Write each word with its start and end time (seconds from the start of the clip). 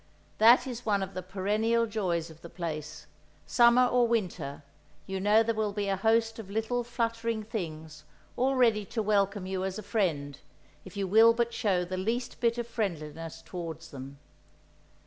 That 0.39 0.65
is 0.65 0.83
one 0.83 1.03
of 1.03 1.13
the 1.13 1.21
perennial 1.21 1.85
joys 1.85 2.31
of 2.31 2.41
the 2.41 2.49
place; 2.49 3.05
summer 3.45 3.85
or 3.85 4.07
winter 4.07 4.63
you 5.05 5.19
know 5.19 5.43
there 5.43 5.53
will 5.53 5.73
be 5.73 5.89
a 5.89 5.95
host 5.95 6.39
of 6.39 6.49
little 6.49 6.83
fluttering 6.83 7.43
things 7.43 8.03
all 8.35 8.55
ready 8.55 8.83
to 8.83 9.03
welcome 9.03 9.45
you 9.45 9.63
as 9.63 9.77
a 9.77 9.83
friend, 9.83 10.39
if 10.85 10.97
you 10.97 11.05
will 11.05 11.33
but 11.35 11.53
show 11.53 11.85
the 11.85 11.97
least 11.97 12.39
bit 12.39 12.57
of 12.57 12.65
friendliness 12.65 13.43
towards 13.43 13.91
them. 13.91 14.17